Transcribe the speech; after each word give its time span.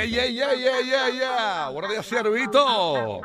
Yeah, 0.00 0.06
yeah, 0.06 0.24
yeah, 0.24 0.54
yeah, 0.54 0.80
yeah, 0.80 1.08
yeah. 1.10 1.68
Buenos 1.68 1.90
días, 1.90 2.06
Ciervito. 2.08 3.20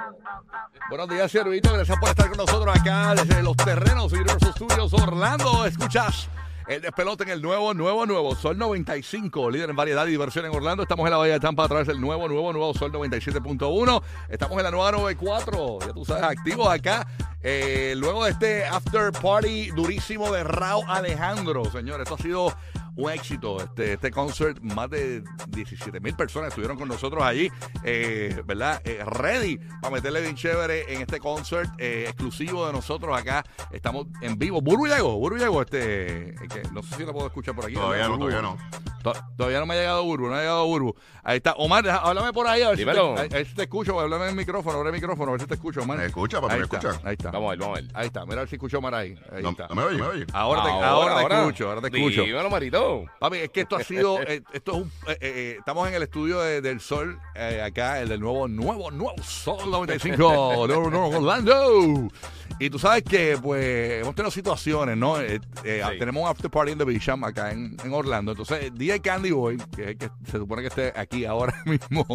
Buenos 0.89 1.07
días, 1.07 1.31
Ciervito. 1.31 1.71
Gracias 1.71 1.97
por 1.97 2.09
estar 2.09 2.27
con 2.27 2.37
nosotros 2.37 2.75
acá 2.75 3.15
desde 3.15 3.41
los 3.41 3.55
terrenos 3.55 4.11
Universal 4.11 4.51
Studios 4.53 4.93
Orlando. 4.93 5.65
Escuchas 5.65 6.27
el 6.67 6.81
despelote 6.81 7.23
en 7.23 7.29
el 7.29 7.41
nuevo, 7.41 7.73
nuevo, 7.73 8.05
nuevo 8.05 8.35
Sol 8.35 8.57
95, 8.57 9.51
líder 9.51 9.69
en 9.69 9.75
variedad 9.77 10.05
y 10.05 10.11
diversión 10.11 10.45
en 10.47 10.53
Orlando. 10.53 10.83
Estamos 10.83 11.05
en 11.05 11.11
la 11.11 11.17
Bahía 11.17 11.33
de 11.35 11.39
Tampa 11.39 11.63
a 11.63 11.67
través 11.69 11.87
del 11.87 12.01
nuevo, 12.01 12.27
nuevo, 12.27 12.51
nuevo 12.51 12.73
Sol 12.73 12.91
97.1. 12.91 14.03
Estamos 14.27 14.57
en 14.57 14.63
la 14.63 14.71
nueva 14.71 14.91
94, 14.91 15.79
ya 15.79 15.93
tú 15.93 16.03
sabes, 16.03 16.23
activos 16.23 16.67
acá. 16.67 17.07
Eh, 17.41 17.93
luego 17.95 18.25
de 18.25 18.31
este 18.31 18.65
after 18.65 19.13
party 19.13 19.69
durísimo 19.69 20.29
de 20.33 20.43
Rao 20.43 20.83
Alejandro, 20.89 21.63
señores, 21.71 22.03
esto 22.03 22.15
ha 22.15 22.17
sido 22.17 22.53
un 22.95 23.11
éxito. 23.11 23.61
Este, 23.61 23.93
este 23.93 24.11
concert, 24.11 24.59
más 24.61 24.89
de 24.89 25.23
17 25.49 25.99
mil 25.99 26.15
personas 26.15 26.49
estuvieron 26.49 26.77
con 26.77 26.87
nosotros 26.87 27.23
allí, 27.23 27.51
eh, 27.83 28.41
¿verdad? 28.45 28.81
Eh, 28.85 29.03
ready 29.05 29.57
para 29.81 29.95
meterle 29.95 30.21
bien 30.21 30.35
chévere 30.35 30.93
en 30.93 31.01
este 31.01 31.19
concert 31.19 31.69
eh, 31.77 32.05
exclusivo 32.07 32.65
de 32.67 32.73
nosotros 32.73 33.17
acá. 33.17 33.43
Estamos 33.71 34.07
en 34.21 34.37
vivo. 34.37 34.61
Burbu 34.61 34.87
llegó, 34.87 35.17
Burbu 35.17 35.37
llegó, 35.37 35.61
este, 35.61 36.35
que 36.49 36.63
no 36.73 36.83
sé 36.83 36.95
si 36.95 37.05
lo 37.05 37.13
puedo 37.13 37.27
escuchar 37.27 37.55
por 37.55 37.65
aquí. 37.65 37.75
Todavía 37.75 38.07
no, 38.07 38.17
todavía 38.17 38.41
no. 38.41 38.57
To- 39.13 39.13
Todavía 39.37 39.59
no 39.59 39.65
me 39.67 39.75
ha 39.75 39.77
llegado 39.77 40.03
Burbu, 40.03 40.27
no 40.27 40.35
ha 40.35 40.39
llegado 40.39 40.65
Burbu. 40.65 40.95
Ahí 41.23 41.37
está. 41.37 41.53
Omar, 41.53 41.83
deja- 41.83 41.97
háblame 41.97 42.33
por 42.33 42.47
ahí, 42.47 42.61
a 42.63 42.69
ver, 42.69 42.77
si 42.77 42.83
te, 42.85 42.89
Dímelo. 42.91 43.15
a- 43.17 43.21
a 43.21 43.27
ver 43.27 43.45
si 43.45 43.53
te 43.55 43.63
escucho, 43.63 43.99
háblame 43.99 44.23
en 44.25 44.29
el 44.31 44.35
micrófono, 44.35 44.77
abre 44.77 44.89
el 44.89 44.95
micrófono, 44.95 45.29
a 45.29 45.31
ver 45.33 45.41
si 45.41 45.47
te 45.47 45.53
escucho, 45.55 45.81
Omar. 45.81 45.97
¿Me 45.97 46.05
escucha, 46.07 46.41
papi? 46.41 46.53
Ahí 46.53 46.59
¿Me 46.59 46.65
está, 46.65 46.77
escucha? 46.77 47.01
Ahí 47.07 47.13
está. 47.13 47.31
Vamos 47.31 47.47
a 47.47 47.49
ver, 47.51 47.59
vamos 47.59 47.77
a 47.77 47.81
ver. 47.81 47.91
Ahí 47.93 48.07
está, 48.07 48.25
mira 48.25 48.37
a 48.37 48.39
ver 48.41 48.49
si 48.49 48.55
escucho 48.55 48.77
Omar 48.79 48.95
ahí. 48.95 49.15
Ahí 49.31 49.43
No, 49.43 49.49
está. 49.51 49.67
no 49.67 49.75
me 49.75 49.83
oye, 49.83 49.97
me 49.97 50.07
oye. 50.07 50.25
Ahora 50.33 50.63
te, 50.63 50.69
ahora 50.69 51.27
te 51.27 51.35
escucho, 51.35 51.69
ahora 51.69 51.81
te 51.81 51.87
escucho. 51.97 52.21
Dímelo, 52.23 52.49
Marito. 52.49 53.05
Papi, 53.19 53.37
es 53.37 53.49
que 53.49 53.61
esto 53.61 53.75
ha 53.75 53.83
sido, 53.83 54.21
eh, 54.23 54.41
esto 54.53 54.71
es 54.71 54.77
un, 54.77 54.91
eh, 55.07 55.17
eh, 55.21 55.55
estamos 55.59 55.87
en 55.87 55.93
el 55.95 56.03
estudio 56.03 56.39
de- 56.41 56.61
del 56.61 56.79
Sol, 56.79 57.19
eh, 57.35 57.61
acá, 57.63 58.01
el 58.01 58.09
del 58.09 58.19
nuevo, 58.19 58.47
nuevo, 58.47 58.89
nuevo 58.91 59.15
Sol 59.23 59.69
95, 59.69 60.65
nuevo, 60.67 60.89
nuevo 60.89 61.17
Orlando. 61.17 62.07
Y 62.59 62.69
tú 62.69 62.79
sabes 62.79 63.03
que, 63.03 63.37
pues, 63.41 64.01
hemos 64.01 64.15
tenido 64.15 64.31
situaciones, 64.31 64.95
¿no? 64.97 65.19
Eh, 65.19 65.39
eh, 65.63 65.83
Sí. 65.85 65.99
Tenemos 65.99 66.23
un 66.23 66.29
after 66.29 66.49
party 66.49 66.71
en 66.71 66.77
The 66.77 66.85
Bisham 66.85 67.23
acá 67.25 67.51
en, 67.51 67.75
en 67.83 67.93
Orlando. 67.93 68.31
Entonces, 68.31 68.71
DJ 68.95 69.01
Candy 69.01 69.31
Boy, 69.31 69.57
que 69.75 69.81
es 69.83 69.87
el 69.89 69.97
que 69.97 70.09
se 70.29 70.37
supone 70.37 70.61
que 70.61 70.67
esté 70.69 70.93
aquí 70.95 71.25
ahora 71.25 71.53
mismo, 71.65 72.05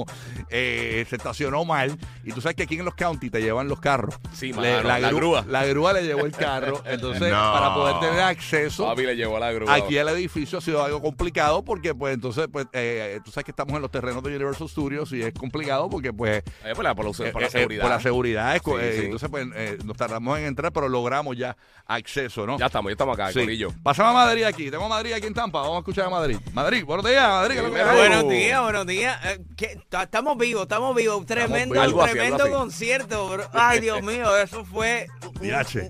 eh, 0.48 1.04
se 1.08 1.16
estacionó 1.16 1.64
mal. 1.64 1.96
Y 2.24 2.32
tú 2.32 2.40
sabes 2.40 2.56
que 2.56 2.62
aquí 2.64 2.76
en 2.78 2.84
los 2.84 2.94
county 2.94 3.30
te 3.30 3.40
llevan 3.40 3.68
los 3.68 3.80
carros. 3.80 4.14
Sí, 4.32 4.52
Le- 4.52 4.82
mano, 4.82 4.88
la 5.00 5.10
grúa. 5.10 5.44
La 5.48 5.64
grúa 5.66 5.92
le 5.92 6.02
llevó 6.02 6.24
el 6.26 6.32
carro. 6.32 6.82
Entonces, 6.86 7.30
No. 7.30 7.52
para 7.52 7.74
poder 7.74 8.00
tener 8.00 8.20
acceso 8.20 8.84
Papi 8.86 9.02
le 9.02 9.16
llevó 9.16 9.36
a 9.36 9.40
la 9.40 9.52
grúa. 9.52 9.74
aquí 9.74 9.98
al 9.98 10.08
edificio 10.08 10.58
ha 10.58 10.60
sido 10.60 10.82
algo 10.84 11.00
complicado 11.00 11.64
porque 11.64 11.94
pues 11.94 12.14
entonces 12.14 12.48
pues 12.50 12.66
eh, 12.72 13.20
tú 13.24 13.30
sabes 13.30 13.44
que 13.44 13.50
estamos 13.52 13.74
en 13.76 13.82
los 13.82 13.90
terrenos 13.90 14.22
de 14.22 14.30
Universal 14.30 14.68
Studios 14.68 15.12
y 15.12 15.22
es 15.22 15.32
complicado 15.34 15.88
porque 15.88 16.12
pues 16.12 16.42
Eh, 16.64 16.72
por, 16.74 16.84
la, 16.84 16.94
por, 16.94 17.06
la- 17.06 17.32
por 17.32 17.40
la 17.42 17.46
eh, 17.46 17.48
eh, 17.48 17.50
seguridad. 17.50 17.82
por 17.82 17.90
la 17.90 18.00
seguridad 18.00 18.56
es 18.56 18.62
Sí, 18.64 18.70
eh, 18.80 18.92
sí. 18.98 19.04
entonces 19.06 19.28
pues 19.30 19.46
eh, 19.54 19.78
nos 19.84 19.96
tardamos 19.96 20.38
en 20.38 20.46
entrar 20.46 20.72
pero 20.72 20.88
logramos 20.88 21.36
ya 21.36 21.56
acceso 21.86 22.46
¿no? 22.46 22.58
Ya 22.58 22.66
estamos, 22.66 22.90
ya 22.90 22.92
estamos 22.94 23.14
acá, 23.18 23.32
Sí. 23.32 23.40
Corillo. 23.40 23.70
Pasamos 23.82 24.10
a 24.12 24.14
Madrid 24.14 24.44
aquí 24.44 24.70
tengo 24.70 24.84
a 24.84 24.88
Madrid 24.88 25.12
aquí 25.12 25.26
en 25.26 25.34
Tampa 25.34 25.60
vamos 25.60 25.76
a 25.76 25.78
escuchar 25.80 26.06
a 26.06 26.10
Madrid 26.10 26.38
Madrid 26.52 26.69
buenos 26.84 27.04
días 27.04 27.28
Madrid. 27.28 27.60
Buenos 27.60 28.28
días, 28.28 28.62
buenos 28.62 28.86
días. 28.86 29.18
Eh, 29.24 29.78
Estamos 29.90 30.38
vivos, 30.38 30.62
estamos 30.62 30.94
vivos. 30.94 31.26
Tremendo, 31.26 31.80
vivos. 31.80 32.10
Tremendo 32.10 32.44
así. 32.44 32.52
concierto, 32.52 33.28
bro. 33.28 33.50
Ay, 33.52 33.80
Dios 33.80 34.02
mío, 34.02 34.36
eso 34.36 34.64
fue. 34.64 35.08
Diache. 35.40 35.88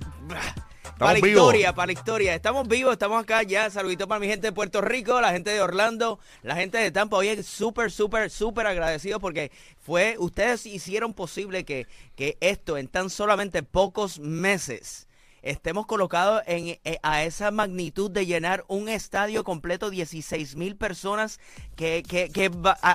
Para 0.98 1.12
la 1.12 1.18
historia, 1.18 1.74
para 1.74 1.86
la 1.86 1.92
historia. 1.92 2.34
Estamos 2.34 2.66
vivos, 2.66 2.92
estamos 2.92 3.22
acá 3.22 3.42
ya. 3.42 3.68
Saludito 3.68 4.08
para 4.08 4.20
mi 4.20 4.26
gente 4.26 4.48
de 4.48 4.52
Puerto 4.52 4.80
Rico, 4.80 5.20
la 5.20 5.32
gente 5.32 5.50
de 5.50 5.60
Orlando, 5.60 6.18
la 6.42 6.56
gente 6.56 6.78
de 6.78 6.90
Tampa. 6.90 7.16
Oye, 7.16 7.42
súper, 7.42 7.90
súper, 7.90 8.30
súper 8.30 8.66
agradecido 8.66 9.20
porque 9.20 9.50
fue, 9.78 10.16
ustedes 10.18 10.64
hicieron 10.64 11.12
posible 11.12 11.64
que, 11.64 11.86
que 12.16 12.38
esto 12.40 12.78
en 12.78 12.88
tan 12.88 13.10
solamente 13.10 13.62
pocos 13.62 14.18
meses 14.18 15.08
estemos 15.42 15.86
colocados 15.86 16.42
en, 16.46 16.78
eh, 16.84 16.98
a 17.02 17.24
esa 17.24 17.50
magnitud 17.50 18.10
de 18.10 18.26
llenar 18.26 18.64
un 18.68 18.88
estadio 18.88 19.44
completo, 19.44 19.90
16 19.90 20.56
mil 20.56 20.76
personas 20.76 21.40
que, 21.76 22.02
que, 22.02 22.30
que 22.30 22.50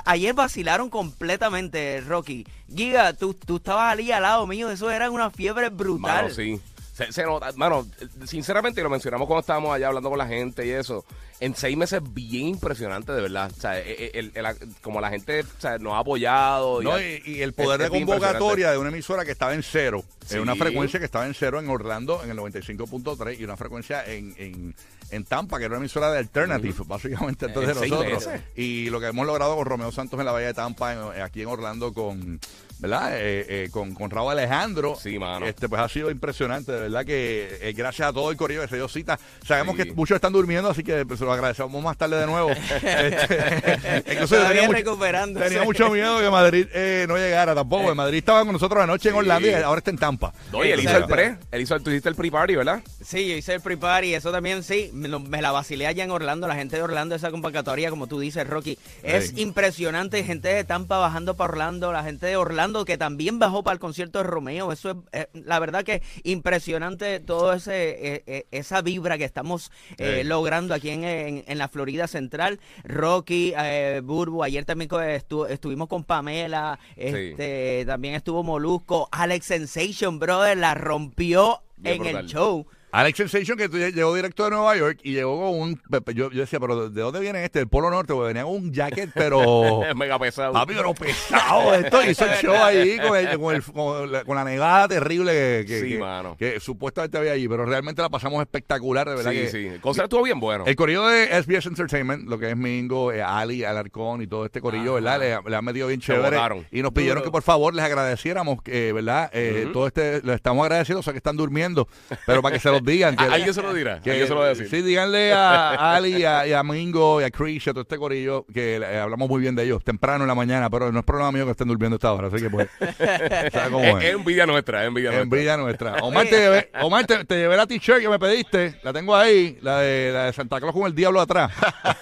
ayer 0.05 0.33
vacilaron 0.33 0.89
completamente, 0.89 2.01
Rocky. 2.01 2.45
Giga, 2.73 3.13
tú, 3.13 3.33
tú 3.33 3.57
estabas 3.57 3.93
allí 3.93 4.11
al 4.11 4.23
lado 4.23 4.47
mío, 4.47 4.69
eso 4.69 4.89
era 4.91 5.09
una 5.09 5.29
fiebre 5.29 5.69
brutal. 5.69 6.23
Mano, 6.23 6.29
sí. 6.33 6.59
Se, 6.95 7.11
se 7.11 7.23
nota, 7.23 7.51
mano, 7.57 7.85
sinceramente, 8.25 8.79
y 8.79 8.83
lo 8.83 8.89
mencionamos 8.89 9.27
cuando 9.27 9.41
estábamos 9.41 9.75
allá 9.75 9.87
hablando 9.87 10.09
con 10.09 10.17
la 10.17 10.27
gente 10.27 10.65
y 10.65 10.69
eso. 10.69 11.03
En 11.41 11.53
seis 11.53 11.75
meses, 11.75 12.01
bien 12.13 12.47
impresionante, 12.47 13.11
de 13.11 13.21
verdad. 13.21 13.51
O 13.55 13.59
sea, 13.59 13.77
el- 13.79 14.11
el- 14.13 14.31
el- 14.33 14.55
como 14.81 15.01
la 15.01 15.09
gente 15.09 15.41
o 15.41 15.59
sea, 15.61 15.77
nos 15.77 15.91
ha 15.93 15.99
apoyado. 15.99 16.81
No, 16.81 16.93
ha- 16.93 17.03
y, 17.03 17.21
y 17.25 17.41
el 17.41 17.51
poder 17.51 17.81
es- 17.81 17.91
de 17.91 17.97
es 17.97 18.05
convocatoria 18.05 18.71
de 18.71 18.77
una 18.77 18.87
emisora 18.89 19.25
que 19.25 19.31
estaba 19.31 19.53
en 19.53 19.61
cero, 19.61 20.05
Sí. 20.25 20.35
en 20.35 20.41
una 20.43 20.55
frecuencia 20.55 20.97
que 20.97 21.05
estaba 21.05 21.27
en 21.27 21.33
cero 21.33 21.59
en 21.59 21.67
Orlando 21.69 22.23
en 22.23 22.29
el 22.31 22.37
95.3 22.37 23.37
y 23.37 23.43
una 23.43 23.57
frecuencia 23.57 24.05
en, 24.05 24.33
en, 24.37 24.73
en 25.11 25.23
Tampa, 25.25 25.57
que 25.57 25.65
era 25.65 25.73
una 25.73 25.79
emisora 25.83 26.09
de 26.11 26.19
Alternative, 26.19 26.75
básicamente 26.87 27.47
entonces 27.47 27.75
En 27.81 27.89
nosotros. 27.89 28.29
Y 28.55 28.89
lo 28.89 29.01
que 29.01 29.07
hemos 29.07 29.27
logrado 29.27 29.57
con 29.57 29.65
Romeo 29.65 29.91
Santos 29.91 30.17
en 30.17 30.25
la 30.25 30.31
Bahía 30.31 30.47
de 30.47 30.53
Tampa, 30.53 31.21
aquí 31.21 31.41
en 31.41 31.47
Orlando 31.49 31.93
con... 31.93 32.39
¿Verdad? 32.85 33.17
Eh, 33.17 33.45
eh, 33.49 33.69
con, 33.71 33.93
con 33.95 34.11
Raúl 34.11 34.31
Alejandro. 34.31 34.95
Sí, 34.95 35.17
mano. 35.17 35.45
Este, 35.45 35.67
pues 35.67 35.81
ha 35.81 35.89
sido 35.89 36.11
impresionante, 36.11 36.71
de 36.71 36.81
verdad 36.81 37.03
que 37.05 37.57
eh, 37.61 37.73
gracias 37.73 38.09
a 38.09 38.13
todo 38.13 38.29
el 38.29 38.37
corrido 38.37 38.61
que 38.61 38.67
se 38.67 38.75
dio 38.75 38.87
cita. 38.87 39.19
Sabemos 39.45 39.75
Sí. 39.75 39.83
que 39.83 39.93
muchos 39.93 40.15
están 40.15 40.33
durmiendo, 40.33 40.69
así 40.69 40.83
que 40.83 41.03
pues, 41.05 41.17
se 41.19 41.25
lo 41.25 41.33
agradecemos 41.33 41.83
más 41.83 41.97
tarde 41.97 42.17
de 42.19 42.25
nuevo. 42.27 42.49
Este, 42.85 44.13
incluso 44.13 44.35
tenía 44.47 44.67
mucho-. 44.67 44.97
Tenía 45.39 45.63
mucho 45.63 45.89
miedo 45.89 46.19
que 46.19 46.29
Madrid 46.29 46.67
eh, 46.73 47.05
no 47.07 47.17
llegara 47.17 47.55
tampoco. 47.55 47.89
En 47.91 47.97
Madrid 47.97 48.19
estaba 48.19 48.43
con 48.43 48.53
nosotros 48.53 48.83
anoche 48.83 49.09
en 49.09 49.15
Sí. 49.15 49.19
Orlando 49.19 49.47
y 49.49 49.53
ahora 49.53 49.79
está 49.79 49.91
en 49.91 49.97
Tampa. 49.97 50.33
No, 50.51 50.63
y 50.63 50.69
él 50.71 50.79
hizo 50.81 50.97
el 50.97 51.05
pre. 51.05 51.37
Él 51.51 51.61
hizo 51.61 51.79
tú 51.79 51.89
hiciste 51.89 52.09
el 52.09 52.15
pre-party, 52.15 52.55
¿verdad? 52.55 52.81
Sí, 53.05 53.27
yo 53.29 53.35
hice 53.37 53.53
el 53.53 53.61
pre-party, 53.61 54.15
eso 54.15 54.31
también 54.31 54.63
sí, 54.63 54.89
me, 54.91 55.07
me 55.19 55.39
la 55.41 55.51
vacilé 55.51 55.85
allá 55.85 56.03
en 56.03 56.09
Orlando, 56.09 56.47
la 56.47 56.55
gente 56.55 56.75
de 56.75 56.81
Orlando, 56.81 57.13
esa 57.13 57.29
convocatoria, 57.29 57.91
como 57.91 58.07
tú 58.07 58.19
dices, 58.19 58.47
Rocky, 58.47 58.79
es 59.03 59.27
Sí. 59.29 59.41
impresionante, 59.41 60.23
gente 60.23 60.47
de 60.47 60.63
Tampa 60.63 60.97
bajando 60.97 61.35
para 61.35 61.51
Orlando, 61.51 61.91
la 61.93 62.03
gente 62.03 62.25
de 62.25 62.35
Orlando 62.35 62.83
que 62.83 62.97
también 62.97 63.37
bajó 63.37 63.61
para 63.63 63.73
el 63.75 63.79
concierto 63.79 64.17
de 64.17 64.23
Romeo, 64.23 64.71
eso 64.71 64.89
es, 65.11 65.21
eh, 65.21 65.27
la 65.33 65.59
verdad 65.59 65.83
que 65.83 66.01
impresionante 66.23 67.19
todo 67.19 67.53
ese 67.53 68.15
eh, 68.15 68.23
eh, 68.25 68.45
esa 68.51 68.81
vibra 68.81 69.17
que 69.19 69.23
estamos 69.25 69.71
eh, 69.97 70.23
logrando 70.25 70.73
aquí 70.73 70.89
en, 70.89 71.03
en- 71.03 71.43
en 71.47 71.57
la 71.59 71.67
Florida 71.67 72.07
Central, 72.07 72.59
Rocky, 72.83 73.53
eh, 73.55 74.01
Burbu, 74.03 74.41
ayer 74.43 74.65
también 74.65 74.89
estu- 74.89 75.47
estuvimos 75.47 75.87
con 75.89 76.03
Pamela, 76.03 76.79
este, 76.95 77.83
también 77.85 78.15
estuvo 78.15 78.43
Molusco, 78.43 79.09
Alex 79.11 79.45
Sensation, 79.45 80.17
brother, 80.17 80.57
la 80.57 80.73
rompió 80.73 81.61
Bien 81.77 81.95
en 81.97 82.01
brutal. 82.01 82.23
el 82.25 82.29
show. 82.31 82.65
Alex 82.95 83.17
Sensation, 83.17 83.57
que 83.57 83.67
llegó 83.91 84.15
directo 84.15 84.43
de 84.45 84.51
Nueva 84.51 84.75
York 84.77 84.99
y 85.03 85.13
llegó 85.13 85.37
con 85.39 85.59
un. 85.59 85.81
Yo, 86.13 86.31
yo 86.31 86.41
decía, 86.41 86.59
pero 86.59 86.89
¿de 86.89 87.01
dónde 87.01 87.19
viene 87.19 87.43
este? 87.43 87.59
Del 87.59 87.67
Polo 87.67 87.89
Norte, 87.89 88.13
porque 88.13 88.27
venía 88.27 88.43
con 88.43 88.53
un 88.53 88.71
jacket, 88.73 89.09
pero. 89.13 89.83
Es 89.83 89.95
mega 89.95 90.17
pesado. 90.19 90.53
Papi, 90.53 90.73
pero 90.75 90.93
pesado 90.93 91.73
esto. 91.73 92.03
Hizo 92.09 92.25
el 92.25 92.31
show 92.37 92.55
ahí 92.55 92.97
con, 92.99 93.17
el- 93.17 93.39
con, 93.39 93.55
el- 93.55 93.63
con 93.63 94.11
la, 94.11 94.23
con 94.23 94.35
la 94.35 94.43
negada 94.43 94.87
terrible 94.87 95.31
que, 95.33 95.65
que, 95.67 95.79
Sí, 95.81 95.89
que- 95.89 95.97
mano. 95.99 96.35
que 96.37 96.59
supuestamente 96.59 97.17
había 97.17 97.33
allí, 97.33 97.47
pero 97.47 97.65
realmente 97.65 98.01
la 98.01 98.09
pasamos 98.09 98.41
espectacular, 98.41 99.09
de 99.09 99.15
verdad. 99.15 99.31
sí, 99.31 99.47
sí. 99.49 99.67
El 99.67 99.81
concierto 99.81 100.05
estuvo 100.15 100.23
bien 100.23 100.39
bueno. 100.39 100.63
El 100.65 100.75
corillo 100.75 101.05
de 101.07 101.27
SBS 101.41 101.67
Entertainment, 101.67 102.27
lo 102.29 102.39
que 102.39 102.51
es 102.51 102.57
Mingo, 102.57 103.11
eh, 103.11 103.21
Ali, 103.21 103.63
Alarcón 103.63 104.21
y 104.21 104.27
todo 104.27 104.45
este 104.45 104.61
corillo, 104.61 104.97
Ajá. 104.97 105.17
¿verdad? 105.17 105.43
Le, 105.43 105.49
le 105.49 105.55
han 105.55 105.65
metido 105.65 105.87
bien 105.87 105.99
chévere. 105.99 106.37
Y 106.71 106.81
nos 106.81 106.91
pidieron 106.93 107.23
que 107.23 107.31
por 107.31 107.43
favor 107.43 107.73
les 107.73 107.83
agradeciéramos, 107.83 108.61
que, 108.61 108.93
¿verdad? 108.93 109.29
Eh. 109.33 109.69
Todo 109.73 109.87
este, 109.87 110.21
lo 110.21 110.33
estamos 110.33 110.63
agradeciendo, 110.63 110.99
o 110.99 111.03
sea 111.03 111.11
que 111.13 111.17
están 111.17 111.35
durmiendo, 111.35 111.87
pero 112.25 112.41
para 112.41 112.53
que 112.53 112.59
se 112.61 112.69
los 112.69 112.81
digan. 112.85 113.15
Que, 113.15 113.23
A- 113.25 113.33
alguien 113.33 113.53
se 113.53 113.61
lo 113.61 113.73
dirá. 113.73 113.99
que- 114.01 114.11
alguien 114.11 114.27
se 114.27 114.33
lo 114.33 114.39
va 114.39 114.45
a 114.47 114.49
decir. 114.49 114.69
Sí, 114.69 114.81
díganle 114.81 115.33
a 115.33 115.95
Ali, 115.95 116.17
y 116.17 116.23
a, 116.25 116.47
y 116.47 116.53
a 116.53 116.63
Mingo, 116.63 117.21
y 117.21 117.23
a 117.23 117.29
Chris, 117.31 117.65
y 117.65 117.69
a 117.69 117.73
todo 117.73 117.81
este 117.81 117.97
corillo, 117.97 118.45
que 118.53 118.75
eh, 118.77 118.99
hablamos 118.99 119.27
muy 119.29 119.41
bien 119.41 119.55
de 119.55 119.63
ellos 119.63 119.83
temprano 119.83 120.23
en 120.23 120.27
la 120.27 120.35
mañana, 120.35 120.69
pero 120.69 120.91
no 120.91 120.99
es 120.99 121.05
problema 121.05 121.31
mío 121.31 121.45
que 121.45 121.51
estén 121.51 121.67
durmiendo 121.67 121.95
esta 121.95 122.11
hora, 122.13 122.27
así 122.27 122.37
que 122.41 122.49
pues, 122.49 122.67
¿sabes 122.79 123.69
cómo 123.71 123.83
Es, 123.83 124.03
es? 124.05 124.13
envidia 124.13 124.45
nuestra, 124.45 124.81
es 124.83 124.87
envidia 124.87 125.09
nuestra. 125.11 125.23
Envidia 125.23 125.57
nuestra. 125.57 125.93
Omar, 126.01 126.25
te 126.27 126.37
llevé, 126.37 126.69
Omar 126.81 127.05
te, 127.05 127.25
te 127.25 127.35
llevé 127.35 127.57
la 127.57 127.67
t-shirt 127.67 127.99
que 128.01 128.09
me 128.09 128.19
pediste. 128.19 128.79
La 128.83 128.93
tengo 128.93 129.15
ahí, 129.15 129.57
la 129.61 129.79
de, 129.79 130.11
la 130.11 130.23
de 130.25 130.33
Santa 130.33 130.59
Claus 130.59 130.73
con 130.73 130.85
el 130.87 130.95
diablo 130.95 131.19
atrás. 131.21 131.51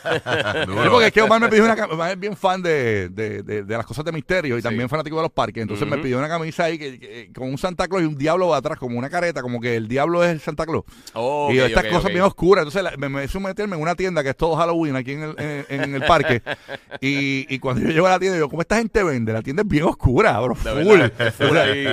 Porque 0.92 1.08
es 1.08 1.12
que 1.14 1.22
Omar 1.22 1.40
me 1.42 1.50
pidió 1.50 1.64
una. 1.66 1.74
Omar 1.86 2.12
es 2.12 2.20
bien 2.20 2.36
fan 2.36 2.62
de, 2.62 3.10
de, 3.10 3.44
de- 3.44 3.64
de 3.64 3.78
las 3.78 3.86
cosas 3.86 4.04
de 4.06 4.12
misterio 4.12 4.58
y 4.58 4.62
también 4.62 4.90
fanático 4.90 5.16
de 5.18 5.22
los 5.24 5.32
parques. 5.32 5.62
Entonces 5.62 5.88
me 5.88 5.98
pidió 5.98 6.18
una 6.18 6.28
camisa 6.30 6.66
ahí 6.66 6.78
que, 6.78 7.00
que- 7.00 7.32
con 7.34 7.50
un 7.50 7.58
Santa 7.58 7.88
Claus 7.88 8.04
y 8.04 8.06
un 8.06 8.18
diablo 8.18 8.54
atrás, 8.54 8.78
como 8.78 8.98
una 8.98 9.10
careta, 9.10 9.42
como 9.42 9.60
que 9.62 9.76
el 9.76 9.88
diablo 9.88 10.24
es 10.24 10.32
el 10.32 10.40
Santa 10.40 10.66
Claus. 10.66 10.73
Oh, 11.14 11.50
y 11.52 11.60
estas 11.60 11.84
cosas 11.86 12.12
bien 12.12 12.24
oscuras. 12.24 12.64
Entonces 12.64 12.84
la- 12.84 12.98
me, 12.98 13.10
me 13.10 13.24
hizo 13.26 13.40
meterme 13.40 13.76
en 13.76 13.82
una 13.82 13.96
tienda 13.96 14.24
que 14.24 14.30
es 14.30 14.38
todo 14.38 14.56
Halloween 14.56 14.96
aquí 14.96 15.12
en 15.14 15.24
el, 15.24 15.36
en, 15.70 15.82
en 15.84 15.96
el 15.96 16.04
parque. 16.06 16.42
y, 17.02 17.46
y 17.54 17.60
cuando 17.60 17.82
yo 17.82 17.90
llego 17.90 18.08
a 18.08 18.12
la 18.12 18.20
tienda, 18.20 18.38
yo, 18.38 18.50
¿cómo 18.50 18.62
esta 18.62 18.78
gente 18.78 19.04
vende? 19.04 19.34
La 19.34 19.42
tienda 19.42 19.62
es 19.64 19.68
bien 19.68 19.84
oscura, 19.86 20.40
bro. 20.40 20.56
Full. 20.56 21.00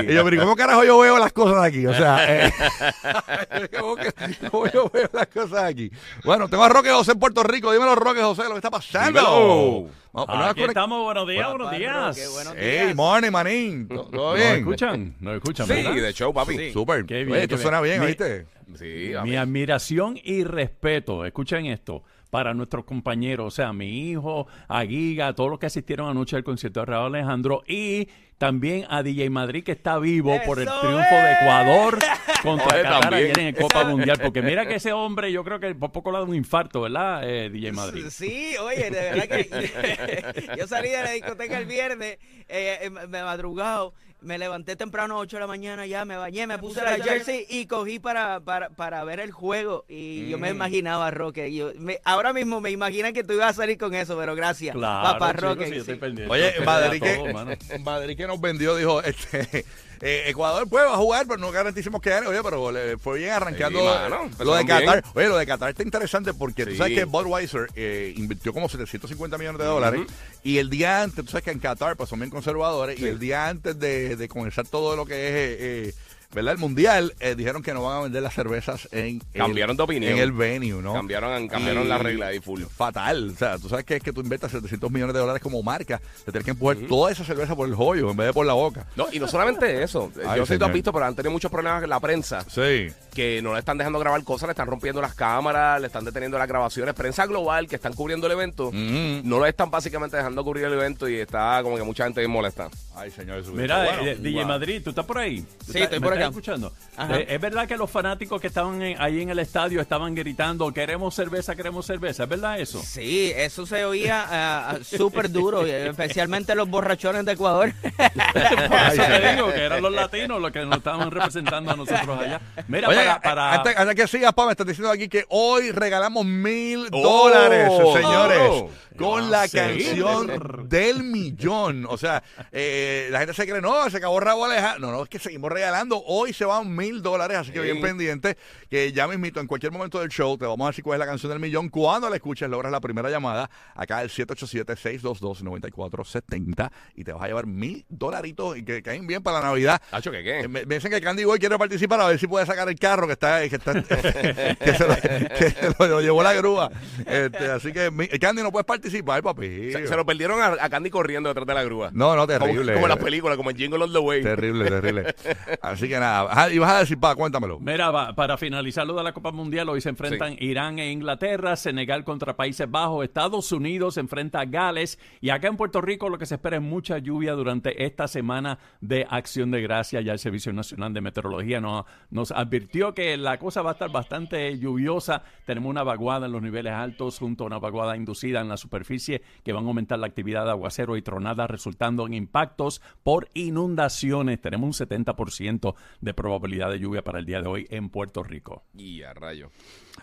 y 0.09 0.15
yo, 0.15 0.25
pero 0.25 0.37
¿y 0.37 0.38
¿cómo 0.38 0.56
carajo 0.56 0.85
yo 0.85 0.99
veo 0.99 1.19
las 1.19 1.32
cosas 1.32 1.62
aquí? 1.62 1.87
O 1.87 1.94
sea, 1.94 2.47
eh, 2.47 2.53
¿cómo, 3.79 3.97
que- 3.97 4.12
cómo 4.50 4.67
yo 4.69 4.91
veo 4.93 5.09
las 5.12 5.27
cosas 5.29 5.65
aquí? 5.65 5.91
Bueno, 6.25 6.49
tengo 6.49 6.65
a 6.65 6.69
Roque 6.69 6.91
José 6.91 7.12
en 7.12 7.19
Puerto 7.19 7.43
Rico. 7.43 7.73
Dímelo, 7.73 7.94
Roque 7.94 8.23
José, 8.23 8.43
lo 8.44 8.50
que 8.50 8.56
está 8.56 8.71
pasando. 8.71 9.21
Dímelo. 9.21 9.87
Vamos, 10.12 10.50
Aquí 10.50 10.62
estamos, 10.64 11.04
buenos 11.04 11.28
días, 11.28 11.48
buenos 11.50 11.70
días. 11.70 12.32
buenos 12.34 12.54
Hey, 12.56 12.80
días. 12.86 12.96
morning, 12.96 13.30
manín. 13.30 13.86
¿Todo 13.88 14.04
todo 14.06 14.30
¿Nos 14.30 14.38
bien? 14.40 14.56
escuchan? 14.58 15.14
¿Nos 15.20 15.34
escuchan? 15.36 15.66
Sí, 15.68 15.72
verdad? 15.72 15.94
de 15.94 16.12
show, 16.12 16.34
papi. 16.34 16.72
Súper. 16.72 17.06
Qué 17.06 17.14
bien, 17.24 17.28
Oye, 17.30 17.38
qué 17.38 17.42
esto 17.44 17.54
bien. 17.56 17.62
suena 17.62 17.80
bien, 17.80 18.00
Mi- 18.00 18.06
¿oíste? 18.06 18.46
Sí, 18.76 19.12
Mi 19.22 19.36
admiración 19.36 20.18
y 20.22 20.42
respeto, 20.42 21.24
escuchen 21.24 21.66
esto, 21.66 22.02
para 22.31 22.55
nuestros 22.55 22.85
compañeros, 22.85 23.47
o 23.47 23.50
sea, 23.50 23.73
mi 23.73 24.11
hijo, 24.11 24.47
a 24.69 24.85
Giga, 24.85 25.35
todos 25.35 25.50
los 25.50 25.59
que 25.59 25.67
asistieron 25.67 26.09
anoche 26.09 26.37
al 26.37 26.44
concierto 26.44 26.81
de 26.81 26.87
Raúl 26.87 27.15
Alejandro 27.17 27.62
y 27.67 28.09
también 28.38 28.87
a 28.88 29.03
DJ 29.03 29.29
Madrid 29.29 29.62
que 29.62 29.73
está 29.73 29.99
vivo 29.99 30.35
por 30.47 30.59
el 30.61 30.67
¡Eso 30.69 30.81
triunfo 30.81 31.15
de! 31.15 31.32
Ecuador 31.32 31.99
contra 32.43 32.67
Oye, 32.75 32.82
Qatar 32.82 33.00
también. 33.03 33.25
ayer 33.25 33.38
en 33.38 33.47
el 33.49 33.55
Copa 33.55 33.85
Mundial, 33.88 34.19
porque 34.23 34.41
mira 34.41 34.67
que 34.67 34.77
ese 34.77 34.93
hombre 34.94 35.31
yo 35.31 35.44
creo 35.44 35.61
que 35.61 35.75
por 35.75 35.93
poco 35.93 36.11
le 36.11 36.19
da 36.19 36.25
un 36.25 36.35
infarto, 36.35 36.81
¿verdad, 36.82 37.29
eh, 37.29 37.50
DJ 37.50 37.73
Madrid? 37.73 38.06
Sí, 38.09 38.55
oye, 38.59 38.91
de 38.91 38.91
verdad 38.91 39.29
que 39.29 40.56
yo 40.59 40.67
salí 40.67 40.88
de 40.88 41.03
la 41.03 41.11
discoteca 41.11 41.59
el 41.59 41.67
viernes, 41.67 42.19
eh, 42.49 42.79
eh, 42.82 42.91
me 42.91 43.23
madrugado, 43.23 43.93
me 44.22 44.38
levanté 44.38 44.76
temprano 44.76 45.17
a 45.17 45.19
8 45.19 45.37
de 45.37 45.40
la 45.40 45.46
mañana, 45.46 45.87
ya 45.87 46.05
me 46.05 46.17
bañé, 46.17 46.46
me 46.46 46.58
puse 46.58 46.82
la 46.82 46.96
jersey 47.02 47.46
y 47.49 47.67
cogí 47.67 47.99
para, 47.99 48.40
para, 48.40 48.70
para 48.70 49.02
ver 49.05 49.20
el 49.20 49.31
juego. 49.32 49.84
Y 49.88 50.28
yo 50.28 50.38
Mm. 50.38 50.40
me 50.40 50.50
imaginaba, 50.50 51.11
Roque, 51.11 51.49
y 51.49 51.56
yo, 51.56 51.70
me- 51.78 52.00
ahora 52.05 52.32
mismo 52.32 52.61
me 52.61 52.70
imagina 52.70 53.12
que 53.12 53.25
tú 53.25 53.32
ibas 53.34 53.50
a 53.50 53.55
salir 53.62 53.78
con 53.78 53.94
eso, 53.94 54.17
pero 54.19 54.34
gracias, 54.34 54.75
Claro, 54.75 55.19
papá 55.19 55.28
chicos, 55.32 55.43
Roque. 55.43 55.76
estoy 55.78 55.99
sí. 56.17 56.22
Oye, 56.28 56.55
Madrid 56.64 57.02
que. 57.02 57.78
Madrid 57.78 58.17
que 58.17 58.26
nos 58.26 58.40
vendió, 58.40 58.76
dijo, 58.76 59.02
este, 59.02 59.64
eh, 60.00 60.25
Ecuador 60.28 60.67
pues 60.69 60.84
va 60.84 60.94
a 60.94 60.96
jugar, 60.96 61.26
pero 61.26 61.38
no 61.38 61.50
garanticemos 61.50 62.00
que 62.00 62.11
gane. 62.11 62.26
Oye, 62.26 62.40
pero 62.43 62.70
le 62.72 62.96
fue 62.99 63.19
bien 63.19 63.31
arrancando 63.32 63.78
Sí, 63.78 63.84
lo- 63.84 63.90
mano, 63.94 64.31
lo 64.44 64.55
de 64.55 64.67
Qatar. 64.67 65.02
bien. 65.02 65.12
Oye, 65.14 65.28
lo 65.28 65.37
de 65.37 65.46
Qatar 65.46 65.70
está 65.70 65.82
interesante 65.82 66.32
porque 66.34 66.64
tú 66.64 66.72
Sí. 66.72 66.76
sabes 66.78 66.94
que 66.94 67.05
Budweiser 67.05 67.67
eh, 67.75 68.14
invirtió 68.17 68.52
como 68.52 68.69
750 68.69 69.37
millones 69.38 69.58
de 69.61 69.67
dólares 69.67 70.00
y 70.43 70.58
el 70.58 70.70
día 70.70 71.02
antes, 71.02 71.25
tú 71.25 71.31
sabes 71.31 71.44
que 71.44 71.50
en 71.50 71.58
Qatar 71.58 71.96
pues 71.96 72.08
son 72.08 72.19
bien 72.20 72.31
conservadores 72.31 72.99
y 72.99 73.06
el 73.06 73.19
día 73.19 73.49
antes 73.49 73.78
de, 73.78 74.09
de 74.18 74.28
comenzar 74.28 74.66
todo 74.66 74.96
lo 74.96 75.06
que 75.06 75.88
es... 75.88 75.94
eh, 76.31 76.32
eh, 76.32 76.35
¿Verdad? 76.35 76.53
El 76.55 76.59
mundial 76.59 77.15
eh, 77.21 77.35
dijeron 77.35 77.62
que 77.62 77.75
no 77.75 77.82
van 77.85 77.99
a 77.99 78.00
vender 78.03 78.23
las 78.23 78.35
cervezas 78.35 78.88
en 78.93 79.19
Cambiaron 79.35 79.73
el, 79.73 79.77
de 79.77 79.82
opinión. 79.82 80.12
en 80.12 80.19
el 80.19 80.32
venue, 80.32 80.81
¿no? 80.82 80.94
Cambiaron, 80.94 81.49
cambiaron 81.49 81.85
Y- 81.85 81.88
la 81.88 81.99
regla 81.99 82.27
ahí 82.29 82.41
full. 82.41 82.62
Fatal. 82.65 83.31
O 83.31 83.37
sea, 83.37 83.59
tú 83.59 83.69
sabes 83.69 83.85
que 83.85 83.97
es 83.97 84.03
que 84.03 84.12
tú 84.12 84.21
inventas 84.21 84.50
700 84.53 84.91
millones 84.91 85.15
de 85.15 85.21
dólares 85.21 85.43
como 85.43 85.62
marca. 85.62 86.00
Te 86.25 86.31
tienes 86.32 86.44
que 86.44 86.53
empujar 86.53 86.77
toda 86.88 87.11
esa 87.11 87.25
cerveza 87.25 87.56
por 87.56 87.69
el 87.69 87.75
joyo 87.75 88.11
en 88.11 88.17
vez 88.17 88.29
de 88.29 88.32
por 88.32 88.47
la 88.47 88.53
boca. 88.55 88.87
No, 88.97 89.06
y 89.12 89.19
no 89.19 89.27
solamente 89.27 89.82
eso. 89.82 90.11
Ay, 90.27 90.38
Yo 90.38 90.47
sé 90.47 90.55
que 90.55 90.59
tú 90.61 90.65
has 90.67 90.73
visto, 90.73 90.93
pero 90.93 91.05
han 91.06 91.15
tenido 91.15 91.32
muchos 91.32 91.50
problemas 91.50 91.82
en 91.82 91.91
la 91.91 92.00
prensa 92.00 92.44
Sí. 92.49 92.88
que 93.15 93.41
no 93.43 93.53
le 93.53 93.59
están 93.59 93.77
dejando 93.79 93.99
grabar 93.99 94.23
cosas, 94.25 94.47
le 94.49 94.53
están 94.53 94.67
rompiendo 94.69 95.00
las 95.03 95.15
cámaras, 95.15 95.81
le 95.81 95.87
están 95.88 96.05
deteniendo 96.05 96.38
las 96.38 96.47
grabaciones. 96.49 96.94
Prensa 96.94 97.27
global 97.27 97.67
que 97.69 97.77
están 97.77 97.93
cubriendo 97.94 98.27
el 98.27 98.32
evento, 98.35 98.71
no 98.73 99.38
lo 99.38 99.47
están 99.47 99.71
básicamente 99.71 100.17
dejando 100.17 100.44
cubrir 100.44 100.65
el 100.65 100.73
evento 100.75 101.09
y 101.09 101.17
está 101.17 101.61
como 101.62 101.77
que 101.77 101.82
mucha 101.82 102.05
gente 102.05 102.21
bien 102.21 102.31
molesta. 102.31 102.69
Ay, 102.94 103.11
señor 103.11 103.38
Jesús. 103.41 103.55
Mira, 103.55 103.82
Bueno, 103.85 104.03
eh, 104.03 104.17
DJ 104.17 104.41
wow. 104.41 104.49
Madrid, 104.49 104.81
¿tú 104.85 104.91
estás 104.91 105.06
por 105.06 105.19
ahí? 105.19 105.41
¿Tú 105.41 105.47
Sí, 105.47 105.79
estás- 105.79 105.82
estoy 105.85 106.00
por 106.00 106.12
estás 106.12 106.19
escuchando? 106.28 106.72
Eh, 106.99 107.26
¿Es 107.31 107.40
verdad 107.40 107.67
que 107.67 107.76
los 107.76 107.90
fanáticos 107.90 108.40
que 108.40 108.46
estaban 108.49 108.81
en- 108.82 109.00
ahí 109.00 109.22
en 109.22 109.31
el 109.31 109.38
estadio 109.38 109.81
estaban 109.81 110.14
gritando, 110.14 110.72
queremos 110.72 111.14
cerveza, 111.14 111.56
queremos 111.56 111.87
cerveza? 111.87 112.25
¿Es 112.25 112.28
verdad 112.28 112.61
eso? 112.61 112.82
Sí, 112.82 113.32
eso 113.34 113.67
se 113.67 113.84
oía 113.84 114.26
ah, 114.28 114.78
súper 114.82 115.31
duro, 115.31 115.64
especialmente 115.67 116.55
los 116.55 116.69
borrachones 116.69 117.25
de 117.25 117.32
Ecuador. 117.32 117.72
Por 117.82 118.78
eso 118.93 119.02
te 119.02 119.32
digo 119.34 119.52
que 119.52 119.61
eran 119.64 119.82
los 119.82 119.93
latinos 119.93 120.40
los 120.40 120.50
que 120.52 120.64
nos 120.64 120.78
estaban 120.78 121.11
representando 121.11 121.70
a 121.72 121.76
nosotros 121.76 122.20
allá. 122.20 122.40
Mira, 122.69 122.88
Oye, 122.88 122.99
para... 122.99 123.20
para- 123.20 123.55
Antes, 123.55 123.76
antes 123.76 123.94
que 123.96 124.06
sigas, 124.06 124.32
pa, 124.32 124.46
me 124.46 124.52
están 124.52 124.67
diciendo 124.67 124.90
aquí 124.90 125.08
que 125.08 125.25
hoy 125.28 125.70
regalamos 125.72 126.25
mil 126.25 126.88
Oh, 126.93 127.02
dólares, 127.31 127.70
señores, 127.94 128.38
oh. 128.50 128.70
con 128.96 129.31
la 129.31 129.46
Sí. 129.49 129.56
canción 129.56 130.69
del 130.69 131.02
millón. 131.05 131.87
O 131.88 131.96
sea, 131.96 132.22
eh, 132.52 133.08
la 133.11 133.19
gente 133.20 133.34
se 133.34 133.46
cree, 133.49 133.61
no, 133.61 133.88
se 133.90 133.96
acabó 133.96 134.20
Raúl 134.20 134.50
Alejandro. 134.50 134.90
No, 134.90 134.93
no, 134.96 135.02
es 135.05 135.08
que 135.08 135.19
seguimos 135.19 135.50
regalando. 135.50 136.02
Hoy 136.12 136.32
se 136.32 136.44
van 136.44 136.74
mil 136.74 137.02
dólares, 137.02 137.36
así 137.38 137.52
que 137.52 137.60
Sí. 137.60 137.64
bien 137.66 137.80
pendiente, 137.80 138.36
que 138.68 138.90
ya 138.92 139.06
mismito, 139.06 139.38
en 139.38 139.46
cualquier 139.46 139.70
momento 139.70 140.00
del 140.00 140.08
show, 140.08 140.36
te 140.36 140.44
vamos 140.44 140.66
a 140.66 140.70
decir 140.70 140.82
cuál 140.82 140.96
es 140.96 141.00
la 141.00 141.06
canción 141.06 141.30
del 141.30 141.38
millón. 141.38 141.68
Cuando 141.68 142.10
la 142.10 142.16
escuches, 142.16 142.48
logras 142.50 142.72
la 142.72 142.80
primera 142.80 143.08
llamada, 143.10 143.48
acá 143.76 143.98
al 143.98 144.10
787-622-9470, 144.10 146.70
y 146.96 147.04
te 147.04 147.12
vas 147.12 147.22
a 147.22 147.26
llevar 147.28 147.46
mil 147.46 147.84
dolaritos 147.88 148.56
y 148.58 148.64
que 148.64 148.82
caen 148.82 149.06
bien 149.06 149.22
para 149.22 149.38
la 149.40 149.46
Navidad. 149.46 149.80
Hacho, 149.92 150.10
¿qué 150.10 150.20
Eh, 150.20 150.42
qué? 150.42 150.48
Me, 150.48 150.64
me 150.66 150.74
dicen 150.76 150.90
que 150.90 151.00
Candy 151.00 151.24
Boy 151.24 151.38
quiere 151.38 151.56
participar 151.58 152.00
a 152.00 152.06
ver 152.08 152.18
si 152.18 152.26
puede 152.26 152.44
sacar 152.46 152.68
el 152.68 152.78
carro 152.78 153.06
que 153.06 153.12
está 153.14 153.48
que, 153.48 153.56
está, 153.56 153.72
que, 153.82 154.74
se 154.74 154.86
lo, 154.88 154.96
que 154.96 155.50
se 155.50 155.74
lo- 155.78 155.86
lo 155.86 156.00
llevó 156.00 156.22
la 156.22 156.32
grúa. 156.34 156.70
Este, 157.06 157.50
así 157.50 157.72
que 157.72 157.90
Candy 158.20 158.42
no 158.42 158.50
puedes 158.52 158.66
participar, 158.66 159.22
papi. 159.22 159.72
Se, 159.72 159.86
se 159.86 159.96
lo 159.96 160.04
perdieron 160.04 160.40
a, 160.42 160.56
a 160.60 160.68
Candy 160.68 160.90
corriendo 160.90 161.28
detrás 161.28 161.46
de 161.46 161.54
la 161.54 161.62
grúa. 161.64 161.90
No, 161.92 162.14
no, 162.16 162.26
Como, 162.26 162.38
terrible. 162.38 162.74
como 162.74 162.86
en 162.86 162.90
las 162.90 162.98
películas, 162.98 163.36
como 163.36 163.50
en 163.50 163.56
Jingle 163.56 163.84
All 163.84 163.92
the 163.92 163.98
Way. 163.98 164.22
Terrible, 164.22 164.68
terrible. 164.68 165.14
Así 165.62 165.88
que 165.88 166.00
nada. 166.00 166.31
Ajá, 166.32 166.52
y 166.52 166.58
vas 166.58 166.73
a 166.73 166.79
decir, 166.81 166.99
pa, 166.99 167.14
cuéntamelo. 167.14 167.61
Mira, 167.61 167.91
va- 167.91 168.14
para 168.14 168.37
finalizar 168.37 168.87
lo 168.87 168.94
de 168.94 169.05
la 169.05 169.12
Copa 169.12 169.31
Mundial, 169.31 169.69
hoy 169.69 169.81
se 169.81 169.91
enfrentan 169.91 170.37
Irán 170.41 170.79
e 170.79 170.91
Inglaterra, 170.91 171.55
Senegal 171.56 172.02
contra 172.05 172.37
Países 172.37 172.69
Bajos, 172.70 173.05
Estados 173.05 173.52
Unidos 173.52 173.94
se 173.94 174.00
enfrenta 174.00 174.41
a 174.41 174.44
Gales 174.47 174.99
y 175.20 175.31
acá 175.31 175.49
en 175.49 175.56
Puerto 175.56 175.81
Rico 175.81 176.08
lo 176.08 176.19
que 176.19 176.26
se 176.26 176.35
espera 176.35 176.56
es 176.56 176.62
mucha 176.62 176.99
lluvia 176.99 177.32
durante 177.35 177.85
esta 177.85 178.08
semana 178.08 178.58
de 178.81 179.06
Acción 179.08 179.50
de 179.50 179.62
Gracia. 179.62 180.00
Ya 180.00 180.12
el 180.12 180.19
Servicio 180.19 180.52
Nacional 180.52 180.93
de 180.93 181.00
Meteorología 181.00 181.61
nos, 181.61 181.85
nos 182.11 182.32
advirtió 182.32 182.94
que 182.94 183.17
la 183.17 183.38
cosa 183.38 183.62
va 183.62 183.70
a 183.70 183.73
estar 183.75 183.91
bastante 183.93 184.58
lluviosa. 184.58 185.23
Tenemos 185.46 185.70
una 185.70 185.82
vaguada 185.82 186.27
en 186.27 186.32
los 186.32 186.43
niveles 186.43 186.72
altos 186.72 187.19
junto 187.19 187.44
a 187.44 187.46
una 187.48 187.58
vaguada 187.58 187.96
inducida 187.96 188.41
en 188.41 188.48
la 188.48 188.56
superficie 188.56 189.22
que 189.44 189.53
van 189.53 189.65
a 189.65 189.69
aumentar 189.69 189.98
la 189.98 190.06
actividad 190.06 190.44
de 190.44 190.51
aguacero 190.51 190.96
y 190.96 191.03
tronadas 191.03 191.51
resultando 191.51 192.06
en 192.06 192.15
impactos 192.15 192.81
por 193.03 193.29
inundaciones. 193.34 194.41
Tenemos 194.41 194.81
un 194.81 194.86
70% 194.89 195.74
de 196.01 196.15
probabilidad 196.15 196.70
de 196.70 196.79
lluvia 196.79 197.03
para 197.03 197.19
el 197.19 197.27
día 197.27 197.41
de 197.43 197.49
hoy 197.49 197.67
en 197.70 197.89
Puerto 197.91 198.23
Rico. 198.23 198.63
Y 198.75 199.03
a 199.03 199.13
rayo. 199.15 199.51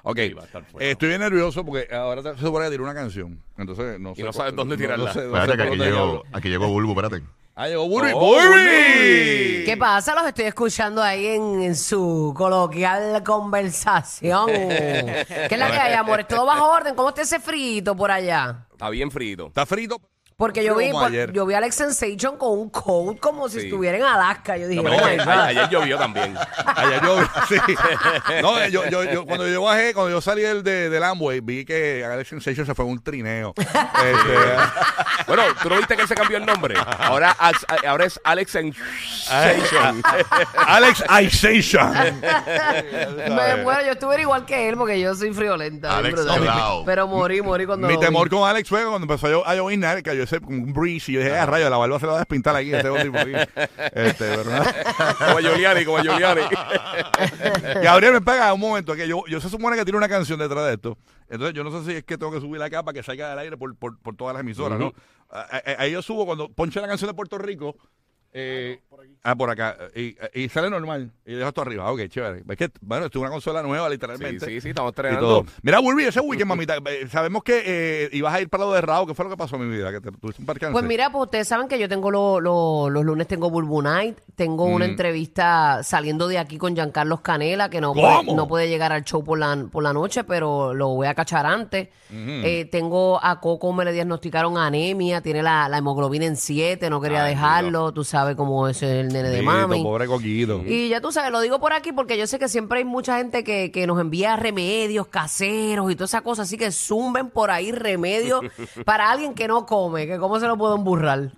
Ok. 0.03 0.19
Sí, 0.19 0.33
va 0.33 0.43
a 0.43 0.45
estar 0.45 0.63
fuerte. 0.65 0.87
Eh, 0.87 0.91
estoy 0.91 1.09
bien 1.09 1.21
nervioso 1.21 1.65
porque 1.65 1.87
ahora 1.93 2.21
te- 2.23 2.35
se 2.35 2.41
supone 2.41 2.65
que 2.65 2.71
tirar 2.71 2.83
una 2.83 2.93
canción. 2.93 3.41
Entonces, 3.57 3.99
no 3.99 4.13
sé. 4.15 4.21
Y 4.21 4.23
no 4.23 4.33
sabes 4.33 4.55
dónde 4.55 4.77
tirarla. 4.77 5.11
sé- 5.13 5.19
no 5.25 5.37
Espérate 5.37 5.57
que 5.57 5.63
aquí 5.69 5.77
llegó, 5.77 6.23
aquí 6.33 6.49
llegó 6.49 6.67
Bulbo, 6.67 6.91
espérate. 6.91 7.25
Ah, 7.59 7.67
llegó 7.67 7.87
Burby. 7.89 8.11
Oh, 8.13 8.19
Burby. 8.35 9.63
¿Qué 9.65 9.75
pasa? 9.79 10.13
Los 10.13 10.27
estoy 10.27 10.45
escuchando 10.45 11.01
ahí 11.01 11.25
en, 11.25 11.63
en 11.63 11.75
su 11.75 12.31
coloquial 12.37 13.23
conversación. 13.23 14.45
¿Qué 14.51 15.47
es 15.49 15.57
la 15.57 15.71
que 15.71 15.77
hay, 15.79 15.93
amores? 15.93 16.27
¿Todo 16.27 16.45
bajo 16.45 16.69
orden? 16.71 16.93
¿Cómo 16.93 17.09
está 17.09 17.23
ese 17.23 17.39
frito 17.39 17.95
por 17.95 18.11
allá? 18.11 18.67
Está 18.71 18.91
bien 18.91 19.09
frito. 19.09 19.47
Está 19.47 19.65
frito. 19.65 19.99
Porque 20.39 20.63
yo 20.63 20.75
vi, 20.75 20.91
Como 20.91 20.99
por- 20.99 21.07
ayer. 21.09 21.33
yo 21.33 21.47
vi 21.47 21.55
a 21.55 21.57
Alex 21.57 21.73
Sensation 21.73 22.37
con 22.37 22.51
un 22.59 22.69
coat 22.69 23.17
como 23.19 23.49
si 23.49 23.59
Sí. 23.59 23.65
estuviera 23.65 23.97
en 23.97 24.03
Alaska. 24.03 24.55
Yo 24.55 24.67
dije, 24.67 24.83
No, 24.83 24.91
oh 24.91 24.93
my 24.93 25.03
ayer, 25.13 25.25
God. 25.25 25.29
ayer 25.33 25.69
llovió 25.71 25.97
también. 25.97 26.37
Ayer 26.75 27.01
yo, 27.01 27.17
sí. 27.49 27.55
No, 28.43 28.67
yo, 28.67 28.87
yo, 28.87 29.03
yo- 29.05 29.25
cuando 29.25 29.47
yo 29.47 29.63
bajé, 29.63 29.95
cuando 29.95 30.11
yo 30.11 30.21
salí 30.21 30.43
del, 30.43 30.61
de, 30.61 30.91
del 30.91 31.03
Amway, 31.03 31.39
vi 31.39 31.65
que 31.65 32.05
Alex 32.05 32.29
Sensation 32.29 32.67
se 32.67 32.75
fue 32.75 32.85
en 32.85 32.91
un 32.91 33.01
trineo. 33.03 33.55
Este, 33.57 35.25
Bueno, 35.25 35.41
¿tú 35.63 35.69
no 35.69 35.77
viste 35.77 35.95
que 35.95 36.03
él 36.03 36.07
se 36.07 36.13
cambió 36.13 36.37
el 36.37 36.45
nombre? 36.45 36.75
Ahora, 36.99 37.35
Ax- 37.39 37.65
ahora 37.87 38.05
es 38.05 38.19
Alex 38.23 38.51
Sensation. 38.51 40.03
Alex 40.67 41.03
Isation. 41.19 41.91
Me 42.21 43.55
muero, 43.63 43.81
yo 43.87 43.91
estuve 43.93 44.21
igual 44.21 44.45
que 44.45 44.69
él 44.69 44.77
porque 44.77 44.99
yo 44.99 45.15
soy 45.15 45.33
friolenta. 45.33 45.97
Alex 45.97 46.13
brutal. 46.15 46.43
Helao. 46.43 46.85
Pero 46.85 47.07
morí, 47.07 47.41
morí 47.41 47.65
cuando 47.65 47.87
Mi 47.87 47.95
lo 47.95 47.99
vi. 47.99 48.05
temor 48.05 48.29
con 48.29 48.47
Alex 48.47 48.69
fue 48.69 48.81
cuando 48.85 48.99
empezó 49.11 49.25
a 49.25 49.29
llo- 49.31 49.43
a 49.43 49.55
llovinar, 49.55 50.03
cayó 50.03 50.26
ese 50.27 50.39
como 50.41 50.57
un 50.63 50.73
breeze 50.73 51.11
y 51.11 51.15
yo 51.15 51.21
dije, 51.21 51.35
ah, 51.35 51.45
rayo, 51.45 51.69
la 51.69 51.77
barba 51.77 51.99
se 51.99 52.05
la 52.05 52.11
va 52.13 52.17
a 52.17 52.21
despintar 52.21 52.55
aquí, 52.55 52.73
este 52.73 52.87
otro 52.89 53.03
tipo 53.03 53.17
aquí. 53.17 53.31
Este, 53.93 54.35
pero 54.35 54.45
nada. 54.45 54.73
Como 55.17 55.39
Giuliani, 55.39 55.85
como 55.85 55.99
Giuliani. 55.99 56.41
Gabriel 57.83 58.13
me 58.13 58.21
pega 58.21 58.53
un 58.53 58.59
momento 58.59 58.95
que 58.95 59.07
yo, 59.07 59.23
yo 59.27 59.39
se 59.41 59.49
supone 59.49 59.75
que 59.75 59.83
tiene 59.83 59.97
una 59.97 60.09
canción 60.09 60.39
detrás 60.39 60.65
de 60.67 60.73
esto. 60.73 60.97
Entonces 61.29 61.55
yo 61.55 61.63
no 61.63 61.71
sé 61.71 61.89
si 61.91 61.97
es 61.97 62.03
que 62.03 62.17
tengo 62.17 62.31
que 62.31 62.39
subir 62.39 62.61
acá 62.61 62.83
para 62.83 62.93
que 62.93 63.03
salga 63.03 63.29
del 63.29 63.39
aire 63.39 63.57
por, 63.57 63.75
por, 63.75 63.99
por 63.99 64.15
todas 64.15 64.33
las 64.33 64.41
emisoras, 64.41 64.79
¿no? 64.79 64.93
A- 65.29 65.41
a- 65.41 65.81
Ahí 65.81 65.91
yo 65.91 66.01
subo 66.01 66.25
cuando 66.25 66.49
ponche 66.49 66.79
la 66.79 66.87
canción 66.87 67.09
de 67.09 67.13
Puerto 67.13 67.37
Rico. 67.37 67.75
Eh, 68.39 68.79
ah, 69.23 69.35
por 69.35 69.49
acá. 69.49 69.77
Y, 69.95 70.15
y 70.33 70.49
sale 70.49 70.69
normal. 70.69 71.11
Y 71.25 71.33
dejo 71.33 71.47
esto 71.49 71.61
arriba. 71.61 71.91
Ok, 71.91 72.01
chévere. 72.07 72.43
Es 72.47 72.57
que, 72.57 72.69
bueno, 72.81 73.05
esto 73.05 73.19
es 73.19 73.21
una 73.21 73.31
consola 73.31 73.61
nueva, 73.63 73.87
Sí, 73.87 73.91
literalmente. 73.93 74.45
sí, 74.45 74.61
sí, 74.61 74.69
estamos 74.69 74.91
y 74.91 74.95
todo. 74.95 75.07
estrenando. 75.09 75.45
Mira, 75.63 75.79
Burby, 75.79 76.03
ese 76.05 76.19
weekend, 76.19 76.47
mamita. 76.49 76.77
eh, 76.85 77.07
Sabemos 77.09 77.43
que 77.43 77.63
eh, 77.65 78.09
ibas 78.13 78.33
a 78.33 78.41
ir 78.41 78.49
para 78.49 78.65
lo 78.65 78.73
de 78.73 78.81
Rao. 78.81 79.05
¿Qué 79.07 79.13
fue 79.13 79.25
lo 79.25 79.31
que 79.31 79.37
pasó 79.37 79.55
en 79.55 79.69
mi 79.69 79.75
vida? 79.75 79.91
Que 79.91 80.01
te 80.01 80.11
tuviste 80.11 80.41
un 80.41 80.45
percance. 80.45 80.71
Pues 80.73 80.85
mira, 80.85 81.11
pues 81.11 81.23
ustedes 81.25 81.47
saben 81.47 81.67
que 81.67 81.79
yo 81.79 81.89
tengo 81.89 82.11
lo- 82.11 82.39
lo- 82.39 82.89
los 82.89 83.03
lunes 83.03 83.27
tengo 83.27 83.49
Bulbu 83.49 83.81
Night, 83.81 84.17
tengo 84.35 84.65
una 84.65 84.85
entrevista 84.85 85.81
saliendo 85.83 86.27
de 86.27 86.37
aquí 86.37 86.57
con 86.57 86.75
Giancarlos 86.75 87.21
Canela, 87.21 87.69
que 87.69 87.81
no 87.81 87.93
puede, 87.93 88.23
no 88.35 88.47
puede 88.47 88.69
llegar 88.69 88.91
al 88.93 89.03
show 89.03 89.23
por 89.23 89.39
la, 89.39 89.65
por 89.71 89.83
la 89.83 89.93
noche, 89.93 90.23
pero 90.23 90.73
lo 90.73 90.89
voy 90.89 91.07
a 91.07 91.15
cachar 91.15 91.45
antes. 91.45 91.89
Eh, 92.11 92.67
tengo 92.71 93.19
a 93.23 93.39
Coco, 93.39 93.73
me 93.73 93.83
le 93.85 93.91
diagnosticaron 93.93 94.57
anemia, 94.57 95.21
tiene 95.21 95.41
la, 95.43 95.67
la 95.69 95.77
hemoglobina 95.77 96.25
en 96.25 96.35
7, 96.35 96.89
no 96.89 97.01
quería 97.01 97.23
Ay, 97.23 97.33
dejarlo, 97.35 97.91
tú 97.91 98.03
sabes 98.03 98.26
cómo 98.35 98.67
es 98.67 98.81
el 98.83 99.07
nene 99.07 99.29
de 99.29 99.41
Bendito, 99.41 99.51
mami. 99.51 99.83
Pobre 99.83 100.07
coquito. 100.07 100.61
Y 100.65 100.89
ya 100.89 100.99
tú 101.01 101.11
sabes, 101.11 101.31
lo 101.31 101.39
digo 101.41 101.59
por 101.59 101.73
aquí 101.73 101.91
porque 101.91 102.17
yo 102.17 102.27
sé 102.27 102.37
que 102.39 102.49
siempre 102.49 102.79
hay 102.79 102.85
mucha 102.85 103.17
gente 103.17 103.43
que, 103.43 103.71
que 103.71 103.87
nos 103.87 103.99
envía 104.01 104.35
remedios 104.35 105.07
caseros 105.07 105.91
y 105.91 105.95
toda 105.95 106.05
esa 106.05 106.21
cosa, 106.21 106.41
así 106.43 106.57
que 106.57 106.71
zumben 106.71 107.29
por 107.29 107.51
ahí 107.51 107.71
remedios 107.71 108.41
para 108.85 109.09
alguien 109.11 109.33
que 109.33 109.47
no 109.47 109.65
come, 109.65 110.07
que 110.07 110.17
cómo 110.17 110.39
se 110.39 110.47
lo 110.47 110.57
puedo 110.57 110.75
emburrar. 110.75 111.31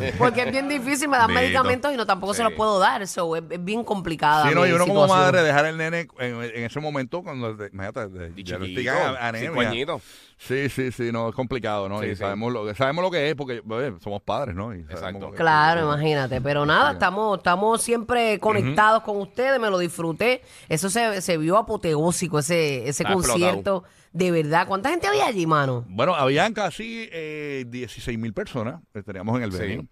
Eh, 0.00 0.14
Porque 0.18 0.42
es 0.42 0.50
bien 0.52 0.68
difícil, 0.68 1.08
me 1.08 1.16
dan 1.16 1.28
Bendito. 1.28 1.44
medicamentos 1.62 1.92
y 1.92 1.96
no 1.96 2.06
tampoco 2.06 2.34
se 2.34 2.42
los 2.42 2.52
puedo 2.52 2.78
dar, 2.78 3.02
eso 3.02 3.36
es, 3.36 3.42
es 3.50 3.64
bien 3.64 3.84
complicada. 3.84 4.48
Sí, 4.48 4.54
no, 4.54 4.62
mi 4.62 4.68
y 4.68 4.72
uno 4.72 4.86
como 4.86 5.06
madre 5.06 5.42
dejar 5.42 5.66
el 5.66 5.76
nene 5.76 6.08
en, 6.18 6.42
en 6.42 6.64
ese 6.64 6.80
momento 6.80 7.22
cuando, 7.22 7.56
te- 7.56 7.68
imagínate, 7.72 8.08
de- 8.08 8.32
Y 8.36 8.42
diagnostican 8.42 8.96
chiquito, 8.96 9.16
anemia. 9.20 9.48
cinco 9.50 9.60
añitos. 9.60 10.02
Sí, 10.36 10.68
sí, 10.68 10.92
sí, 10.92 11.10
no, 11.10 11.28
es 11.30 11.34
complicado, 11.34 11.88
¿no? 11.88 12.00
Sí, 12.00 12.06
y 12.06 12.10
sí. 12.10 12.16
sabemos 12.16 12.52
lo, 12.52 12.72
sabemos 12.74 13.02
lo 13.02 13.10
que 13.10 13.28
es 13.30 13.34
porque 13.34 13.60
oye, 13.68 13.92
somos 14.00 14.22
padres, 14.22 14.54
¿no? 14.54 14.72
Y 14.74 14.84
sabemos 14.84 15.34
Claro, 15.38 15.82
imagínate. 15.82 16.40
Pero 16.40 16.66
nada, 16.66 16.92
estamos, 16.92 17.38
estamos 17.38 17.80
siempre 17.80 18.38
conectados 18.40 19.02
con 19.04 19.18
ustedes, 19.20 19.60
me 19.60 19.70
lo 19.70 19.78
disfruté. 19.78 20.42
Eso 20.68 20.90
se, 20.90 21.20
se 21.22 21.38
vio 21.38 21.56
apoteósico, 21.56 22.40
ese, 22.40 22.88
ese 22.88 23.04
concierto. 23.04 23.84
De 24.12 24.30
verdad, 24.32 24.66
¿cuánta 24.66 24.90
gente 24.90 25.06
había 25.06 25.26
allí, 25.26 25.46
mano? 25.46 25.84
Bueno, 25.88 26.14
habían 26.14 26.52
casi 26.54 27.08
eh, 27.12 27.64
16 27.68 28.18
mil 28.18 28.32
personas 28.34 28.80
que 28.92 29.02
teníamos 29.02 29.36
en 29.36 29.42
el 29.44 29.52
Sí. 29.52 29.58
venue. 29.58 29.86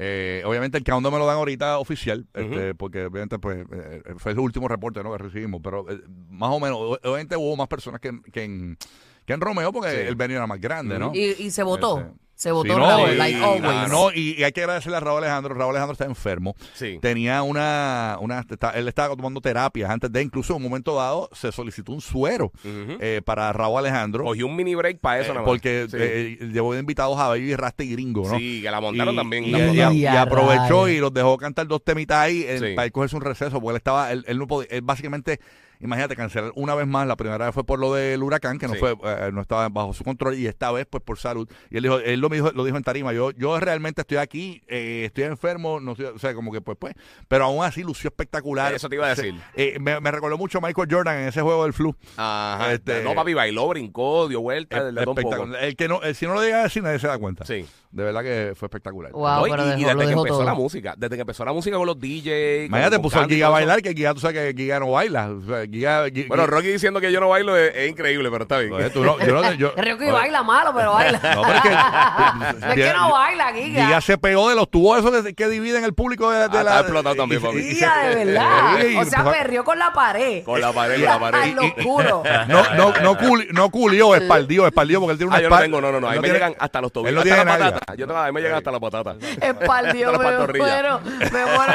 Eh, 0.00 0.42
obviamente 0.46 0.78
el 0.78 0.84
countdown 0.84 1.12
me 1.14 1.18
lo 1.18 1.26
dan 1.26 1.36
ahorita 1.38 1.78
oficial, 1.78 2.26
este, 2.32 2.74
porque 2.74 3.06
obviamente 3.06 3.38
pues 3.40 3.64
eh, 3.72 4.02
fue 4.18 4.30
el 4.32 4.38
último 4.38 4.68
reporte 4.68 5.02
¿no? 5.02 5.10
que 5.12 5.18
recibimos, 5.18 5.60
pero 5.62 5.88
eh, 5.90 6.00
más 6.30 6.50
o 6.50 6.60
menos, 6.60 6.78
o- 6.78 6.98
obviamente 7.02 7.36
hubo 7.36 7.56
más 7.56 7.66
personas 7.66 8.00
que, 8.00 8.08
en- 8.08 8.22
que 8.22 8.44
en, 8.44 8.78
que 9.26 9.32
en 9.32 9.40
Romeo 9.40 9.72
porque 9.72 9.90
Sí. 9.90 9.96
el 10.06 10.14
venue 10.14 10.36
era 10.36 10.46
más 10.46 10.60
grande, 10.60 10.98
¿no? 11.00 11.10
Y, 11.12 11.34
y 11.38 11.50
se 11.50 11.64
votó. 11.64 11.98
Este, 11.98 12.12
Se 12.38 12.52
votó 12.52 12.72
Sí, 12.72 12.78
no, 12.78 12.86
Raúl, 12.86 13.10
y- 13.10 13.16
like 13.16 13.42
always. 13.42 13.88
no, 13.90 14.12
y, 14.14 14.36
y 14.38 14.44
hay 14.44 14.52
que 14.52 14.60
agradecerle 14.60 14.96
a 14.96 15.00
Raúl 15.00 15.18
Alejandro. 15.24 15.54
Raúl 15.54 15.70
Alejandro 15.70 15.94
está 15.94 16.04
enfermo. 16.04 16.54
Sí. 16.72 17.00
Tenía 17.02 17.42
una, 17.42 18.16
una 18.20 18.44
está- 18.48 18.70
él 18.70 18.86
estaba 18.86 19.16
tomando 19.16 19.40
terapias 19.40 19.90
antes 19.90 20.12
de, 20.12 20.22
incluso 20.22 20.52
en 20.52 20.58
un 20.58 20.62
momento 20.62 20.94
dado, 20.94 21.28
se 21.32 21.50
solicitó 21.50 21.90
un 21.90 22.00
suero 22.00 22.52
eh, 22.64 23.22
para 23.24 23.52
Raúl 23.52 23.80
Alejandro. 23.80 24.22
Cogí 24.22 24.44
un 24.44 24.54
mini 24.54 24.76
break 24.76 25.00
para 25.00 25.18
eso, 25.20 25.30
eh, 25.32 25.34
nada 25.34 25.40
más. 25.40 25.48
porque 25.50 25.86
Sí. 25.90 25.96
eh, 25.98 26.38
llevó 26.52 26.74
de 26.74 26.78
invitados 26.80 27.18
a 27.18 27.26
Baby 27.26 27.56
Rasta 27.56 27.82
y 27.82 27.90
Gringo, 27.90 28.28
¿no? 28.28 28.38
Sí, 28.38 28.62
que 28.62 28.70
la 28.70 28.80
montaron 28.80 29.14
Y- 29.14 29.16
también. 29.16 29.44
Y, 29.44 29.50
la 29.50 29.58
y- 29.58 29.62
montaron. 29.66 29.94
y 29.94 29.98
Y 29.98 30.06
a 30.06 30.22
aprovechó 30.22 30.88
y 30.88 30.98
los 30.98 31.12
dejó 31.12 31.36
cantar 31.38 31.66
dos 31.66 31.82
temitas 31.82 32.18
ahí 32.18 32.44
eh, 32.46 32.58
Sí. 32.60 32.74
para 32.76 32.86
ir 32.86 32.92
cogerse 32.92 33.16
un 33.16 33.22
receso, 33.22 33.60
porque 33.60 33.70
él 33.70 33.76
estaba, 33.78 34.12
él, 34.12 34.24
él 34.28 34.38
no 34.38 34.46
podía, 34.46 34.68
él 34.70 34.82
básicamente, 34.82 35.40
imagínate, 35.80 36.16
cancelar 36.16 36.52
una 36.56 36.74
vez 36.74 36.86
más, 36.86 37.06
la 37.06 37.16
primera 37.16 37.46
vez 37.46 37.54
fue 37.54 37.64
por 37.64 37.78
lo 37.78 37.94
del 37.94 38.22
huracán, 38.22 38.58
que 38.58 38.66
no 38.68 38.74
Sí. 38.74 38.78
fue, 38.80 38.96
eh, 39.04 39.30
no 39.32 39.40
estaba 39.40 39.68
bajo 39.68 39.92
su 39.92 40.04
control, 40.04 40.34
y 40.36 40.46
esta 40.46 40.70
vez 40.72 40.86
pues 40.88 41.02
por 41.02 41.18
salud. 41.18 41.48
Y 41.70 41.76
él 41.76 41.82
dijo, 41.84 41.98
él 41.98 42.20
lo 42.20 42.28
dijo, 42.28 42.50
lo 42.52 42.64
dijo 42.64 42.76
en 42.76 42.82
tarima, 42.82 43.12
yo, 43.12 43.30
yo 43.32 43.58
realmente 43.60 44.00
estoy 44.02 44.18
aquí, 44.18 44.62
eh, 44.68 45.04
estoy 45.06 45.24
enfermo, 45.24 45.80
no 45.80 45.92
estoy- 45.92 46.06
o 46.06 46.18
sea, 46.18 46.34
como 46.34 46.52
que 46.52 46.60
pues 46.60 46.76
pues, 46.80 46.94
pero 47.28 47.44
aún 47.44 47.64
así 47.64 47.82
lució 47.82 48.08
espectacular. 48.08 48.72
Eso 48.74 48.88
te 48.88 48.96
iba 48.96 49.10
a 49.10 49.14
Se- 49.16 49.22
decir. 49.22 49.40
eh, 49.54 49.78
me, 49.80 50.00
me 50.00 50.10
recordó 50.10 50.36
mucho 50.38 50.58
a 50.58 50.60
Michael 50.60 50.88
Jordan 50.90 51.18
en 51.18 51.28
ese 51.28 51.40
juego 51.42 51.64
del 51.64 51.72
flu. 51.72 51.94
Ajá. 52.16 52.72
Este- 52.72 53.02
no, 53.02 53.14
papi, 53.14 53.34
bailó, 53.34 53.68
brincó, 53.68 54.28
dio 54.28 54.40
un 54.40 54.46
poco. 54.46 54.98
Espectacular. 55.10 55.64
El 55.64 55.76
que 55.76 55.88
no, 55.88 56.02
el- 56.02 56.14
si 56.14 56.26
no 56.26 56.34
lo 56.34 56.42
llega 56.42 56.60
a 56.60 56.62
decir, 56.64 56.82
nadie 56.82 56.98
se 56.98 57.06
da 57.06 57.18
cuenta. 57.18 57.44
Sí. 57.44 57.64
De 57.90 58.02
verdad 58.04 58.22
que 58.22 58.52
fue 58.54 58.66
espectacular. 58.66 59.12
Wow, 59.12 59.46
No, 59.46 59.46
y, 59.46 59.50
desde 59.50 59.84
que 59.84 59.90
empezó 60.12 60.24
todo. 60.26 60.44
la 60.44 60.54
música, 60.54 60.94
desde 60.98 61.14
que 61.16 61.22
empezó 61.22 61.44
la 61.44 61.52
música 61.54 61.76
con 61.76 61.86
los 61.86 61.98
DJs. 61.98 62.66
Imagínate, 62.66 62.98
puso 62.98 63.22
y 63.24 63.28
Giga 63.28 63.46
a 63.46 63.50
bailar, 63.50 63.80
que 63.80 63.94
Giga, 63.94 64.12
tú 64.14 64.20
sabes 64.20 64.54
que 64.54 64.62
Giga 64.62 64.78
no 64.80 64.90
baila. 64.90 65.30
O 65.30 65.40
sea, 65.40 65.64
Giga, 65.70 66.04
Bueno, 66.28 66.46
Rocky 66.46 66.68
diciendo 66.68 67.00
que 67.00 67.10
yo 67.12 67.20
no 67.20 67.28
bailo 67.28 67.56
es, 67.56 67.74
es 67.74 67.90
increíble, 67.90 68.30
pero 68.30 68.44
está 68.44 68.58
bien. 68.58 68.72
Oye, 68.72 68.90
tú 68.90 69.04
no- 69.04 69.18
yo 69.18 69.34
no- 69.42 69.52
yo- 69.52 69.72
El 69.76 69.84
Río 69.84 69.98
que 69.98 70.04
oye, 70.04 70.12
baila 70.12 70.42
malo, 70.42 70.72
pero 70.74 70.92
baila. 70.92 71.18
No, 71.34 71.42
pero 71.42 71.54
es 71.56 71.62
que. 71.62 71.70
No 71.70 72.68
es 72.68 72.74
que 72.74 72.92
no 72.92 73.12
baila, 73.12 73.52
Giga. 73.52 73.84
Giga 73.86 74.00
se 74.00 74.18
pegó 74.18 74.48
de 74.48 74.54
los 74.56 74.70
tubos 74.70 74.98
esos 74.98 75.10
que, 75.24 75.34
que 75.34 75.48
dividen 75.48 75.84
el 75.84 75.92
público 75.94 76.30
de, 76.30 76.48
de 76.48 76.58
Ah, 76.58 76.62
la. 76.62 76.70
está 76.70 76.80
explotado 76.80 77.14
también, 77.16 77.42
papi. 77.42 77.62
Giga, 77.62 77.98
de 78.06 78.24
verdad. 78.24 78.48
O 78.98 79.04
sea, 79.04 79.18
empezó- 79.20 79.30
perrió 79.32 79.64
con 79.64 79.78
la 79.78 79.92
pared. 79.92 80.42
Con 80.44 80.60
la 80.60 80.72
pared, 80.72 80.94
con 80.94 81.04
la 81.04 81.18
pared. 81.18 81.38
Al 81.52 81.58
oscuro. 81.58 82.22
No, 82.48 82.62
no, 82.74 82.92
no, 83.02 83.16
culi- 83.18 83.48
no 83.52 83.70
culió, 83.70 84.14
espaldió, 84.14 84.66
espaldió, 84.66 85.00
porque 85.00 85.12
él 85.12 85.18
tiene 85.18 85.28
una 85.28 85.38
Ah, 85.38 85.42
yo 85.42 85.50
no 85.50 85.58
tengo, 85.58 85.80
no, 85.80 85.92
no, 85.92 86.00
no. 86.00 86.08
Ahí 86.08 86.18
me 86.18 86.22
tiene- 86.24 86.38
llegan 86.38 86.54
hasta 86.58 86.80
los 86.80 86.92
tobillos. 86.92 87.08
Él 87.10 87.14
no 87.14 87.20
hasta 87.20 87.44
tiene 87.44 87.70
patata. 87.70 87.94
Yo 87.96 88.06
tengo, 88.06 88.18
a 88.20 88.26
mí 88.26 88.32
me 88.32 88.40
llegan 88.40 88.56
hasta 88.58 88.70
la 88.70 88.80
patata. 88.80 89.16
Espaldió, 89.40 90.12
me 90.12 90.18
muero. 90.18 91.00
Me 91.02 91.44
muero. 91.44 91.74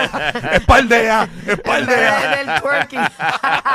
Espaldea, 0.54 1.30
espaldea. 1.48 2.36
del 2.38 2.62
twerking. 2.62 3.00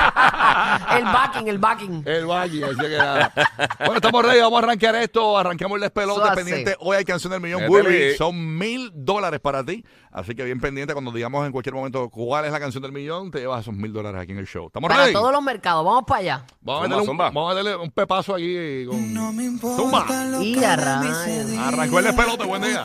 el 0.98 1.04
backing, 1.04 1.48
el 1.48 1.58
backing. 1.58 2.02
El 2.06 2.26
Valle, 2.26 2.64
así 2.64 2.76
que 2.76 2.98
nada. 2.98 3.32
Bueno, 3.78 3.94
estamos 3.96 4.24
ready, 4.24 4.40
vamos 4.40 4.60
a 4.60 4.64
arrancar 4.64 4.94
esto. 4.96 5.38
Arrancamos 5.38 5.76
el 5.76 5.82
despelote 5.82 6.22
Eso 6.26 6.34
pendiente. 6.34 6.76
Hoy 6.80 6.96
hay 6.96 7.04
canción 7.04 7.30
del 7.32 7.40
millón. 7.40 7.66
Burby, 7.66 8.16
son 8.16 8.56
mil 8.58 8.90
dólares 8.94 9.40
para 9.40 9.64
ti. 9.64 9.84
Así 10.10 10.34
que 10.34 10.42
bien 10.42 10.58
pendiente 10.60 10.94
cuando 10.94 11.12
digamos 11.12 11.46
en 11.46 11.52
cualquier 11.52 11.74
momento 11.74 12.08
cuál 12.08 12.44
es 12.46 12.52
la 12.52 12.58
canción 12.58 12.82
del 12.82 12.92
millón, 12.92 13.30
te 13.30 13.38
llevas 13.40 13.60
esos 13.60 13.74
mil 13.74 13.92
dólares 13.92 14.20
aquí 14.20 14.32
en 14.32 14.38
el 14.38 14.46
show. 14.46 14.66
¿Estamos 14.66 14.88
Para 14.88 15.02
ready? 15.02 15.12
todos 15.12 15.30
los 15.32 15.42
mercados. 15.42 15.84
Vamos 15.84 16.04
para 16.06 16.20
allá. 16.20 16.46
Vamos, 16.60 16.84
a 16.84 16.88
meterle 16.88 17.10
un, 17.10 17.16
vamos 17.16 17.52
a 17.52 17.54
meterle 17.54 17.76
un 17.76 17.90
pepazo 17.90 18.34
aquí 18.34 18.86
con. 18.86 19.14
No 19.14 19.32
me 19.32 19.44
importa 19.44 19.76
Zumba. 19.76 20.06
Y 20.40 20.54
que 20.54 20.66
a 20.66 20.76
de 20.76 20.76
mí 20.76 20.84
rayos. 21.12 21.18
se 21.24 21.44
diga. 21.44 21.68
Arrancó 21.68 21.98
el 21.98 22.04
despelote, 22.06 22.44
buen 22.44 22.62
día. 22.62 22.84